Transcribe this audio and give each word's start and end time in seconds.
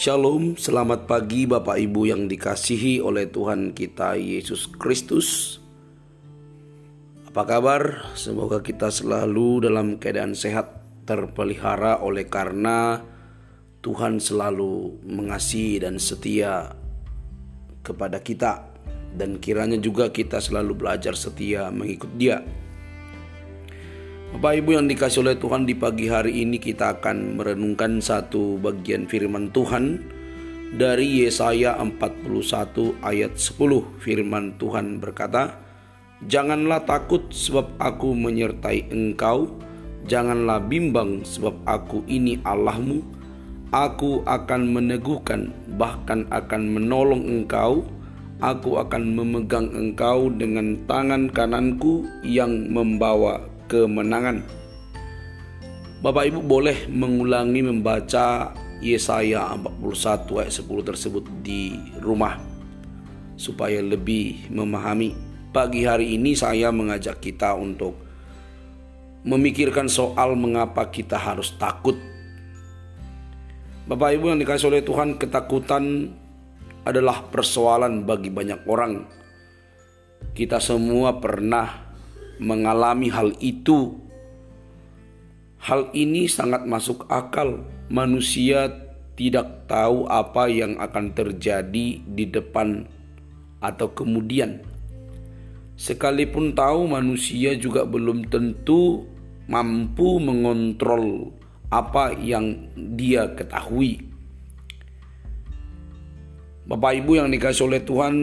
Shalom, 0.00 0.56
selamat 0.56 1.04
pagi 1.04 1.44
Bapak 1.44 1.76
Ibu 1.76 2.08
yang 2.08 2.24
dikasihi 2.24 3.04
oleh 3.04 3.28
Tuhan 3.28 3.76
kita 3.76 4.16
Yesus 4.16 4.64
Kristus. 4.64 5.60
Apa 7.28 7.44
kabar? 7.44 8.08
Semoga 8.16 8.64
kita 8.64 8.88
selalu 8.88 9.68
dalam 9.68 10.00
keadaan 10.00 10.32
sehat, 10.32 10.80
terpelihara 11.04 12.00
oleh 12.00 12.24
karena 12.24 13.04
Tuhan 13.84 14.24
selalu 14.24 15.04
mengasihi 15.04 15.84
dan 15.84 16.00
setia 16.00 16.72
kepada 17.84 18.24
kita 18.24 18.72
dan 19.12 19.36
kiranya 19.36 19.76
juga 19.76 20.08
kita 20.08 20.40
selalu 20.40 20.80
belajar 20.80 21.12
setia 21.12 21.68
mengikut 21.68 22.08
Dia. 22.16 22.40
Bapak 24.30 24.62
Ibu 24.62 24.78
yang 24.78 24.86
dikasih 24.86 25.26
oleh 25.26 25.34
Tuhan 25.34 25.66
di 25.66 25.74
pagi 25.74 26.06
hari 26.06 26.46
ini 26.46 26.62
kita 26.62 27.02
akan 27.02 27.42
merenungkan 27.42 27.98
satu 27.98 28.62
bagian 28.62 29.10
firman 29.10 29.50
Tuhan 29.50 29.98
dari 30.78 31.26
Yesaya 31.26 31.74
41 31.82 33.02
ayat 33.02 33.34
10 33.34 33.58
firman 33.98 34.54
Tuhan 34.54 35.02
berkata 35.02 35.58
Janganlah 36.30 36.86
takut 36.86 37.26
sebab 37.34 37.74
aku 37.82 38.14
menyertai 38.14 38.94
engkau 38.94 39.50
Janganlah 40.06 40.64
bimbang 40.64 41.26
sebab 41.26 41.54
aku 41.68 42.06
ini 42.08 42.40
Allahmu. 42.46 43.04
Aku 43.70 44.26
akan 44.26 44.74
meneguhkan 44.74 45.52
bahkan 45.76 46.26
akan 46.32 46.62
menolong 46.78 47.22
engkau. 47.26 47.86
Aku 48.40 48.80
akan 48.80 49.14
memegang 49.14 49.68
engkau 49.76 50.32
dengan 50.32 50.74
tangan 50.88 51.28
kananku 51.28 52.08
yang 52.24 52.72
membawa 52.72 53.44
kemenangan. 53.70 54.42
Bapak 56.02 56.26
Ibu 56.26 56.42
boleh 56.42 56.90
mengulangi 56.90 57.62
membaca 57.62 58.50
Yesaya 58.82 59.54
41 59.54 60.42
ayat 60.42 60.54
10 60.58 60.88
tersebut 60.90 61.24
di 61.46 61.78
rumah 62.02 62.34
supaya 63.38 63.78
lebih 63.78 64.50
memahami. 64.50 65.14
Pagi 65.54 65.86
hari 65.86 66.18
ini 66.18 66.34
saya 66.34 66.74
mengajak 66.74 67.22
kita 67.22 67.54
untuk 67.54 67.94
memikirkan 69.22 69.86
soal 69.86 70.34
mengapa 70.34 70.88
kita 70.88 71.20
harus 71.20 71.54
takut. 71.60 71.94
Bapak 73.86 74.14
Ibu 74.14 74.30
yang 74.30 74.40
dikasih 74.40 74.70
oleh 74.70 74.86
Tuhan, 74.86 75.18
ketakutan 75.18 76.14
adalah 76.86 77.26
persoalan 77.28 78.06
bagi 78.06 78.30
banyak 78.30 78.64
orang. 78.64 79.04
Kita 80.32 80.62
semua 80.62 81.18
pernah 81.18 81.89
mengalami 82.40 83.12
hal 83.12 83.36
itu. 83.38 84.00
Hal 85.60 85.92
ini 85.92 86.24
sangat 86.24 86.64
masuk 86.64 87.04
akal. 87.12 87.68
Manusia 87.92 88.72
tidak 89.12 89.68
tahu 89.68 90.08
apa 90.08 90.48
yang 90.48 90.80
akan 90.80 91.12
terjadi 91.12 92.00
di 92.00 92.24
depan 92.24 92.88
atau 93.60 93.92
kemudian. 93.92 94.64
Sekalipun 95.76 96.56
tahu, 96.56 96.88
manusia 96.88 97.52
juga 97.56 97.84
belum 97.84 98.32
tentu 98.32 99.04
mampu 99.48 100.16
mengontrol 100.16 101.36
apa 101.68 102.16
yang 102.16 102.68
dia 102.96 103.28
ketahui. 103.36 104.00
Bapak 106.68 107.02
Ibu 107.02 107.18
yang 107.18 107.28
dikasih 107.32 107.66
oleh 107.66 107.82
Tuhan, 107.82 108.14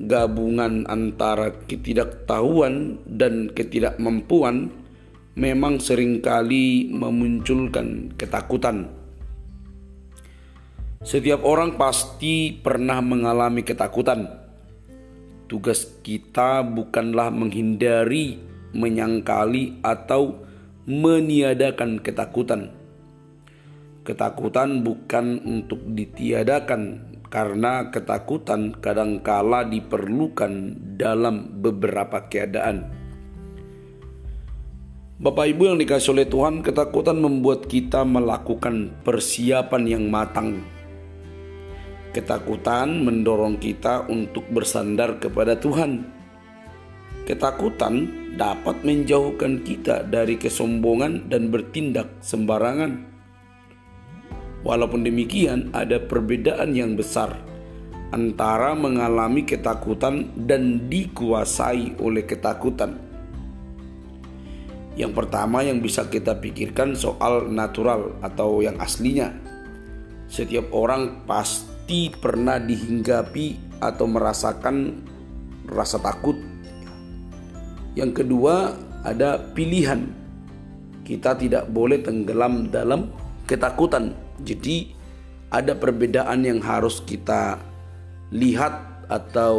gabungan 0.00 0.88
antara 0.88 1.52
ketidaktahuan 1.68 3.04
dan 3.04 3.52
ketidakmampuan 3.52 4.72
memang 5.36 5.76
sering 5.76 6.24
kali 6.24 6.88
memunculkan 6.88 8.16
ketakutan. 8.16 8.88
Setiap 11.00 11.44
orang 11.48 11.80
pasti 11.80 12.52
pernah 12.52 13.00
mengalami 13.00 13.64
ketakutan. 13.64 14.28
Tugas 15.48 15.88
kita 16.04 16.60
bukanlah 16.60 17.32
menghindari, 17.32 18.36
menyangkali, 18.76 19.80
atau 19.80 20.44
meniadakan 20.84 22.04
ketakutan. 22.04 22.70
Ketakutan 24.04 24.84
bukan 24.84 25.40
untuk 25.42 25.80
ditiadakan, 25.88 27.09
karena 27.30 27.94
ketakutan 27.94 28.74
kadangkala 28.82 29.62
diperlukan 29.62 30.76
dalam 30.98 31.62
beberapa 31.62 32.26
keadaan. 32.26 32.90
Bapak 35.20 35.46
Ibu 35.52 35.62
yang 35.70 35.78
dikasih 35.78 36.16
oleh 36.16 36.26
Tuhan, 36.26 36.64
ketakutan 36.64 37.20
membuat 37.20 37.70
kita 37.70 38.02
melakukan 38.02 39.04
persiapan 39.04 39.82
yang 39.86 40.04
matang. 40.10 40.64
Ketakutan 42.10 43.04
mendorong 43.06 43.60
kita 43.60 44.10
untuk 44.10 44.48
bersandar 44.50 45.22
kepada 45.22 45.54
Tuhan. 45.54 46.08
Ketakutan 47.28 48.08
dapat 48.34 48.82
menjauhkan 48.82 49.62
kita 49.62 50.08
dari 50.08 50.34
kesombongan 50.40 51.28
dan 51.28 51.52
bertindak 51.52 52.10
sembarangan. 52.24 53.09
Walaupun 54.60 55.08
demikian, 55.08 55.72
ada 55.72 55.96
perbedaan 55.96 56.76
yang 56.76 56.92
besar 56.92 57.32
antara 58.10 58.76
mengalami 58.76 59.46
ketakutan 59.46 60.28
dan 60.36 60.90
dikuasai 60.90 61.96
oleh 62.02 62.26
ketakutan. 62.26 62.98
Yang 64.98 65.12
pertama 65.16 65.64
yang 65.64 65.80
bisa 65.80 66.10
kita 66.12 66.36
pikirkan 66.36 66.92
soal 66.92 67.48
natural 67.48 68.20
atau 68.20 68.60
yang 68.60 68.76
aslinya. 68.82 69.32
Setiap 70.28 70.68
orang 70.76 71.24
pasti 71.24 72.12
pernah 72.12 72.60
dihinggapi 72.60 73.80
atau 73.80 74.04
merasakan 74.04 75.00
rasa 75.72 76.02
takut. 76.04 76.36
Yang 77.96 78.22
kedua, 78.22 78.76
ada 79.06 79.40
pilihan. 79.56 80.04
Kita 81.00 81.32
tidak 81.38 81.72
boleh 81.72 82.04
tenggelam 82.04 82.68
dalam 82.68 83.10
ketakutan 83.48 84.14
jadi 84.44 84.90
ada 85.50 85.74
perbedaan 85.74 86.46
yang 86.46 86.62
harus 86.62 87.02
kita 87.02 87.58
lihat 88.30 89.06
atau 89.10 89.58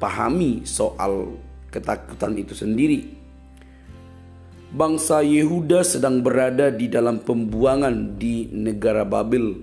pahami 0.00 0.64
soal 0.64 1.36
ketakutan 1.68 2.32
itu 2.40 2.56
sendiri. 2.56 3.12
Bangsa 4.72 5.22
Yehuda 5.22 5.84
sedang 5.86 6.24
berada 6.24 6.72
di 6.72 6.88
dalam 6.90 7.22
pembuangan 7.22 8.16
di 8.18 8.48
negara 8.50 9.06
Babel. 9.06 9.62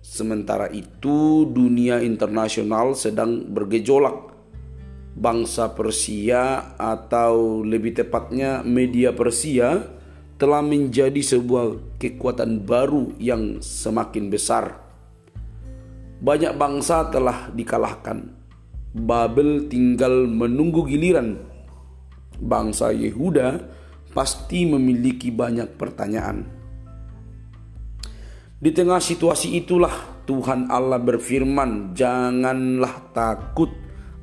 Sementara 0.00 0.70
itu 0.72 1.44
dunia 1.44 2.00
internasional 2.00 2.96
sedang 2.96 3.44
bergejolak. 3.44 4.30
Bangsa 5.18 5.74
Persia 5.74 6.74
atau 6.78 7.60
lebih 7.66 7.98
tepatnya 7.98 8.62
media 8.62 9.10
Persia 9.10 9.97
telah 10.38 10.62
menjadi 10.62 11.18
sebuah 11.18 11.98
kekuatan 11.98 12.62
baru 12.62 13.10
yang 13.18 13.58
semakin 13.58 14.30
besar. 14.30 14.78
Banyak 16.22 16.54
bangsa 16.54 17.10
telah 17.10 17.50
dikalahkan. 17.50 18.38
Babel 18.94 19.66
tinggal 19.66 20.30
menunggu 20.30 20.86
giliran. 20.86 21.42
Bangsa 22.38 22.94
Yehuda 22.94 23.66
pasti 24.14 24.62
memiliki 24.62 25.34
banyak 25.34 25.74
pertanyaan. 25.74 26.46
Di 28.58 28.70
tengah 28.74 28.98
situasi 29.02 29.58
itulah 29.58 30.22
Tuhan 30.26 30.70
Allah 30.70 31.02
berfirman, 31.02 31.94
"Janganlah 31.94 33.10
takut." 33.10 33.70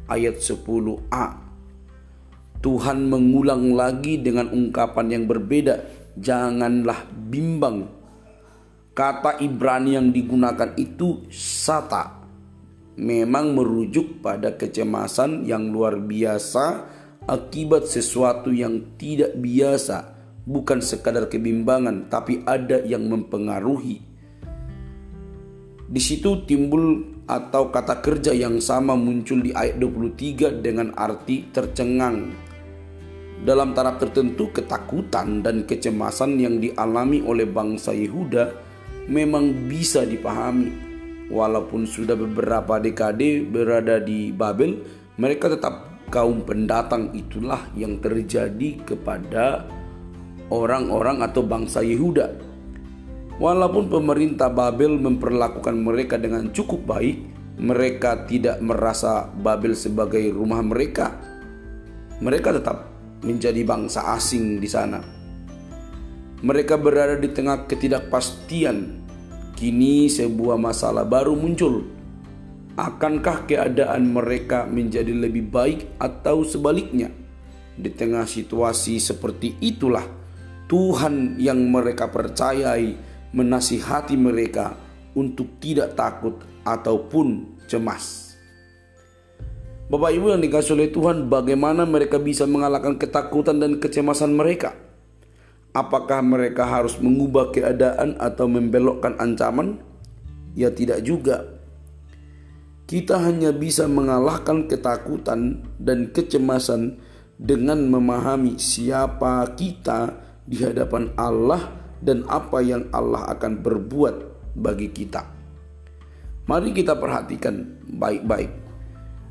Ayat 0.08 0.40
10a. 0.40 1.44
Tuhan 2.59 3.08
mengulang 3.08 3.74
lagi 3.74 4.20
dengan 4.20 4.52
ungkapan 4.52 5.08
yang 5.12 5.24
berbeda 5.26 6.05
janganlah 6.16 7.06
bimbang. 7.12 7.88
Kata 8.96 9.44
Ibrani 9.44 10.00
yang 10.00 10.09
digunakan 10.16 10.72
itu 10.79 11.28
sata. 11.32 12.23
Memang 12.96 13.52
merujuk 13.52 14.23
pada 14.23 14.56
kecemasan 14.56 15.44
yang 15.44 15.67
luar 15.67 16.00
biasa 16.00 16.96
akibat 17.28 17.91
sesuatu 17.91 18.56
yang 18.56 18.96
tidak 18.96 19.35
biasa, 19.35 20.16
bukan 20.47 20.79
sekadar 20.79 21.28
kebimbangan, 21.28 22.08
tapi 22.08 22.40
ada 22.47 22.79
yang 22.88 23.12
mempengaruhi. 23.12 24.00
Di 25.85 26.02
situ 26.02 26.47
timbul 26.47 27.03
atau 27.28 27.67
kata 27.67 28.00
kerja 28.00 28.32
yang 28.32 28.64
sama 28.64 28.96
muncul 28.96 29.44
di 29.44 29.52
ayat 29.52 29.76
23 29.82 30.64
dengan 30.64 30.96
arti 30.96 31.52
tercengang 31.52 32.32
dalam 33.43 33.76
taraf 33.76 33.99
tertentu, 33.99 34.47
ketakutan 34.55 35.43
dan 35.43 35.67
kecemasan 35.67 36.40
yang 36.40 36.64
dialami 36.64 37.20
oleh 37.20 37.43
bangsa 37.43 37.91
Yehuda 37.91 38.55
memang 39.11 39.67
bisa 39.67 40.08
dipahami. 40.08 40.72
Walaupun 41.28 41.90
sudah 41.90 42.16
beberapa 42.16 42.78
dekade 42.79 43.43
berada 43.43 43.99
di 43.99 44.32
Babel, 44.32 44.79
mereka 45.17 45.52
tetap 45.52 46.05
kaum 46.14 46.46
pendatang 46.46 47.11
itulah 47.17 47.66
yang 47.73 47.97
terjadi 47.99 48.78
kepada 48.85 49.66
orang-orang 50.53 51.26
atau 51.26 51.41
bangsa 51.43 51.81
Yehuda. 51.81 52.31
Walaupun 53.35 53.91
pemerintah 53.91 54.47
Babel 54.47 54.96
memperlakukan 54.96 55.76
mereka 55.76 56.16
dengan 56.16 56.55
cukup 56.55 56.88
baik, 56.88 57.20
mereka 57.59 58.23
tidak 58.23 58.64
merasa 58.64 59.28
Babel 59.28 59.76
sebagai 59.76 60.23
rumah 60.31 60.64
mereka. 60.64 61.20
Mereka 62.23 62.55
tetap 62.55 62.95
menjadi 63.26 63.66
bangsa 63.66 64.14
asing 64.14 64.62
di 64.62 64.70
sana. 64.70 65.02
Mereka 66.46 66.78
berada 66.78 67.18
di 67.18 67.34
tengah 67.34 67.66
ketidakpastian. 67.66 69.04
Kini 69.58 70.12
sebuah 70.12 70.62
masalah 70.62 71.08
baru 71.08 71.34
muncul. 71.34 71.90
Akankah 72.76 73.48
keadaan 73.48 74.12
mereka 74.12 74.68
menjadi 74.68 75.16
lebih 75.16 75.48
baik 75.48 75.96
atau 75.98 76.44
sebaliknya? 76.46 77.10
Di 77.76 77.88
tengah 77.92 78.28
situasi 78.28 79.00
seperti 79.00 79.58
itulah 79.64 80.04
Tuhan 80.68 81.40
yang 81.40 81.60
mereka 81.72 82.12
percayai 82.12 82.96
menasihati 83.32 84.16
mereka 84.18 84.76
untuk 85.16 85.62
tidak 85.62 85.94
takut 85.96 86.42
ataupun 86.66 87.60
cemas. 87.70 88.25
Bapak 89.85 90.17
Ibu 90.17 90.34
yang 90.34 90.41
dikasih 90.41 90.73
oleh 90.73 90.90
Tuhan, 90.90 91.29
bagaimana 91.29 91.85
mereka 91.85 92.17
bisa 92.17 92.49
mengalahkan 92.49 92.97
ketakutan 92.97 93.61
dan 93.61 93.78
kecemasan 93.78 94.34
mereka? 94.34 94.73
Apakah 95.78 96.26
mereka 96.26 96.66
harus 96.66 96.97
mengubah 96.97 97.53
keadaan 97.53 98.17
atau 98.17 98.49
membelokkan 98.49 99.14
ancaman? 99.22 99.78
Ya 100.58 100.73
tidak 100.73 101.05
juga. 101.05 101.46
Kita 102.90 103.22
hanya 103.29 103.53
bisa 103.53 103.85
mengalahkan 103.85 104.66
ketakutan 104.66 105.61
dan 105.78 106.09
kecemasan 106.09 106.97
dengan 107.38 107.85
memahami 107.85 108.58
siapa 108.58 109.46
kita 109.53 110.17
di 110.49 110.66
hadapan 110.66 111.14
Allah 111.14 111.61
dan 112.02 112.26
apa 112.26 112.58
yang 112.66 112.90
Allah 112.90 113.29
akan 113.38 113.61
berbuat 113.61 114.16
bagi 114.58 114.90
kita. 114.90 115.22
Mari 116.49 116.73
kita 116.73 116.97
perhatikan 116.97 117.85
baik-baik. 117.85 118.65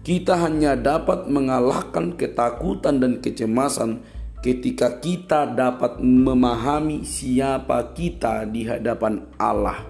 Kita 0.05 0.37
hanya 0.37 0.77
dapat 0.77 1.33
mengalahkan 1.33 2.13
ketakutan 2.13 3.01
dan 3.01 3.25
kecemasan 3.25 4.05
ketika 4.45 5.01
kita 5.01 5.49
dapat 5.49 5.97
memahami 5.97 7.09
siapa 7.09 7.97
kita 7.97 8.45
di 8.45 8.69
hadapan 8.69 9.25
Allah. 9.41 9.81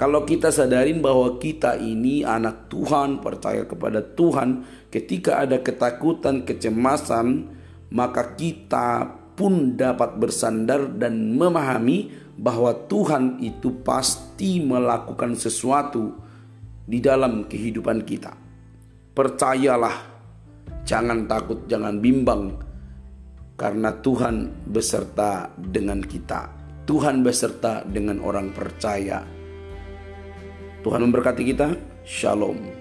Kalau 0.00 0.24
kita 0.24 0.48
sadarin 0.48 1.04
bahwa 1.04 1.36
kita 1.36 1.76
ini 1.76 2.24
anak 2.24 2.72
Tuhan, 2.72 3.20
percaya 3.20 3.68
kepada 3.68 4.00
Tuhan, 4.00 4.64
ketika 4.88 5.44
ada 5.44 5.60
ketakutan, 5.60 6.48
kecemasan, 6.48 7.52
maka 7.92 8.32
kita 8.32 9.12
pun 9.36 9.76
dapat 9.76 10.16
bersandar 10.16 10.88
dan 10.96 11.36
memahami 11.36 12.08
bahwa 12.40 12.72
Tuhan 12.88 13.44
itu 13.44 13.84
pasti 13.84 14.64
melakukan 14.64 15.36
sesuatu 15.36 16.16
di 16.88 16.96
dalam 17.04 17.44
kehidupan 17.44 18.08
kita. 18.08 18.47
Percayalah, 19.18 19.98
jangan 20.86 21.26
takut, 21.26 21.66
jangan 21.66 21.98
bimbang, 21.98 22.54
karena 23.58 23.90
Tuhan 23.98 24.46
beserta 24.70 25.50
dengan 25.58 25.98
kita. 25.98 26.46
Tuhan 26.86 27.26
beserta 27.26 27.82
dengan 27.82 28.22
orang 28.22 28.54
percaya. 28.54 29.26
Tuhan 30.86 31.02
memberkati 31.02 31.42
kita. 31.42 31.74
Shalom. 32.06 32.77